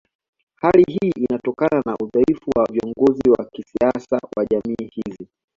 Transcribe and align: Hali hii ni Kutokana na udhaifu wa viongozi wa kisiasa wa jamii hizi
Hali 0.61 0.83
hii 0.87 1.11
ni 1.19 1.27
Kutokana 1.27 1.81
na 1.85 1.95
udhaifu 2.01 2.49
wa 2.55 2.67
viongozi 2.71 3.29
wa 3.29 3.45
kisiasa 3.45 4.19
wa 4.37 4.45
jamii 4.45 4.89
hizi 4.93 5.29